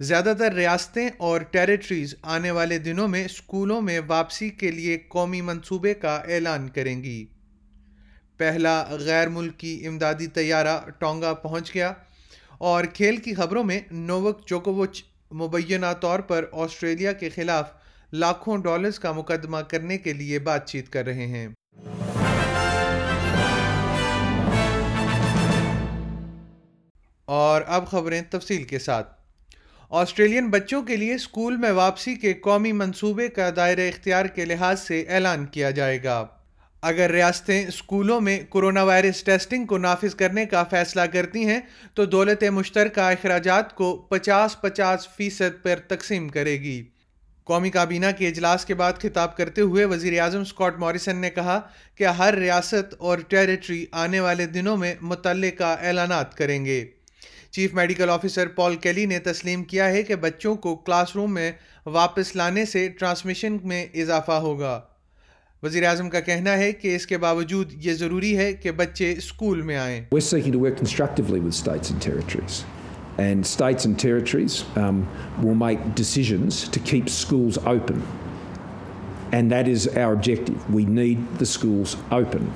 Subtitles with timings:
[0.00, 5.40] زیادہ تر ریاستیں اور ٹیریٹریز آنے والے دنوں میں اسکولوں میں واپسی کے لیے قومی
[5.40, 7.26] منصوبے کا اعلان کریں گی۔
[8.36, 11.92] پہلا غیر ملکی امدادی طیارہ ٹونگا پہنچ گیا
[12.58, 17.70] اور کھیل کی خبروں میں نووک جوکووچ مبینہ طور پر آسٹریلیا کے خلاف
[18.12, 21.48] لاکھوں ڈالرز کا مقدمہ کرنے کے لیے بات چیت کر رہے ہیں۔
[27.24, 29.15] اور اب خبریں تفصیل کے ساتھ۔
[29.90, 34.80] آسٹریلین بچوں کے لیے اسکول میں واپسی کے قومی منصوبے کا دائرہ اختیار کے لحاظ
[34.80, 36.26] سے اعلان کیا جائے گا۔
[36.82, 41.60] اگر ریاستیں اسکولوں میں کرونا وائرس ٹیسٹنگ کو نافذ کرنے کا فیصلہ کرتی ہیں،
[41.94, 46.84] تو دولت مشترکہ اخراجات کو پچاس پچاس فیصد پر تقسیم کرے گی۔
[47.44, 51.60] قومی کابینہ کے اجلاس کے بعد خطاب کرتے ہوئے وزیر اعظم اسکاٹ موریسن نے کہا
[51.94, 56.84] کہ ہر ریاست اور ٹیریٹری آنے والے دنوں میں متعلقہ اعلانات کریں گے۔
[57.50, 61.50] Chief medical officer Paul Kelly نے تسلیم کیا ہے کہ بچوں کو کلاس روم میں
[61.86, 64.80] واپس لانے سے ٹرانسمیشن میں اضافہ ہوگا
[65.62, 69.62] وزیر اعظم کا کہنا ہے کہ اس کے باوجود یہ ضروری ہے کہ بچے اسکول
[69.62, 72.64] میں آئیں We're seeking to work constructively with states and territories.
[73.18, 74.98] And states and territories um,
[75.42, 78.02] will make decisions to keep schools open.
[79.32, 80.68] And that is our objective.
[80.70, 82.52] We need the schools open.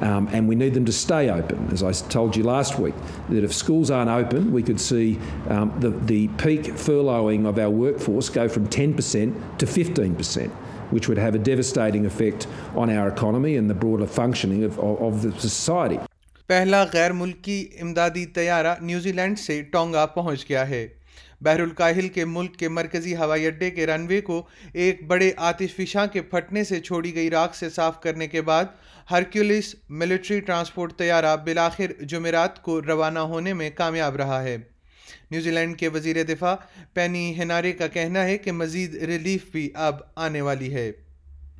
[0.00, 1.68] Um, and we need them to stay open.
[1.72, 2.94] As I told you last week,
[3.28, 5.18] that if schools aren't open, we could see
[5.48, 10.50] um, the, the peak furloughing of our workforce go from 10% to 15%,
[10.90, 15.00] which would have a devastating effect on our economy and the broader functioning of, of,
[15.02, 15.98] of the society.
[16.48, 20.86] پہلا غیر ملکی امدادی طیارہ New Zealand سے ٹونگا پہنچ گیا ہے
[21.40, 25.74] بحر الکاہل کے ملک کے مرکزی ہوائی اڈے کے رن وے کو ایک بڑے آتش
[25.74, 28.64] فشاں کے پھٹنے سے چھوڑی گئی راکھ سے صاف کرنے کے بعد
[29.10, 34.56] ہرکیولس ملٹری ٹرانسپورٹ طیارہ بلاخر جمعرات کو روانہ ہونے میں کامیاب رہا ہے۔
[35.30, 36.54] نیوزی لینڈ کے وزیر دفاع
[36.94, 40.92] پینی ہنارے کا کہنا ہے کہ مزید ریلیف بھی اب آنے والی ہے۔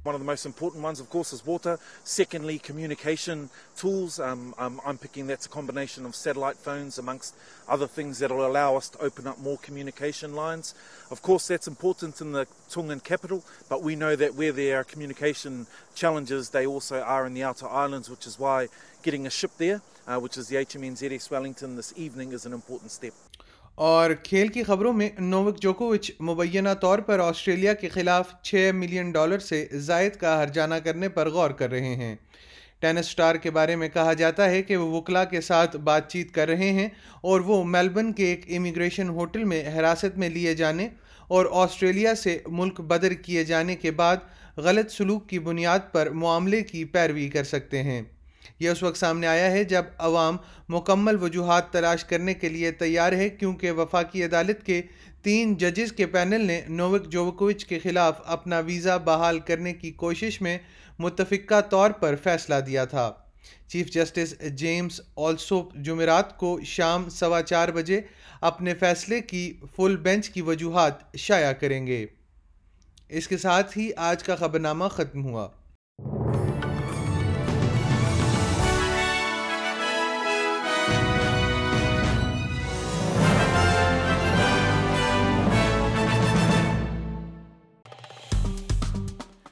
[0.04, 1.78] One of the most important ones, of course, is water.
[2.04, 4.20] Secondly, communication tools.
[4.20, 7.34] Um, um, I'm picking that's a combination of satellite phones amongst
[7.68, 10.74] other things that will allow us to open up more communication lines.
[11.10, 14.84] Of course, that's important in the Tongan capital, but we know that where there are
[14.84, 18.68] communication challenges, they also are in the outer islands, which is why
[19.02, 22.92] getting a ship there, uh, which is the HMNZS Wellington this evening, is an important
[22.92, 23.14] step.
[23.78, 29.10] اور کھیل کی خبروں میں نووک جوکووچ مبینہ طور پر Australia کے خلاف چھ ملین
[29.10, 32.16] ڈالر سے زائد کا ہرجانہ کرنے پر غور کر رہے ہیں۔
[32.78, 36.32] ٹینس سٹار کے بارے میں کہا جاتا ہے کہ وہ وکلا کے ساتھ بات چیت
[36.32, 36.88] کر رہے ہیں
[37.20, 40.88] اور وہ میلبرن کے ایک امیگریشن ہوٹل میں حراست میں لیے جانے
[41.28, 44.16] اور آسٹریلیا سے ملک بدر کیے جانے کے بعد
[44.56, 48.02] غلط سلوک کی بنیاد پر معاملے کی پیروی کر سکتے ہیں۔
[48.58, 50.36] یہ اس وقت سامنے آیا ہے جب عوام
[50.68, 54.82] مکمل وجوہات تلاش کرنے کے لیے تیار ہے کیونکہ وفاقی عدالت کے
[55.22, 60.40] تین ججز کے پینل نے نووک جوکووچ کے خلاف اپنا ویزا بحال کرنے کی کوشش
[60.40, 60.58] میں
[60.98, 63.12] متفقہ طور پر فیصلہ دیا تھا۔
[63.66, 68.00] چیف جسٹس جیمز آلسوپ جمعرات کو شام سوا چار بجے
[68.40, 72.06] اپنے فیصلے کی فل بینچ کی وجوہات شائع کریں گے۔
[73.08, 75.48] اس کے ساتھ ہی آج کا خبرنامہ ختم ہوا۔